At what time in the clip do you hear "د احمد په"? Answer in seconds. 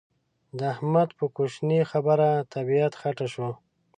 0.57-1.25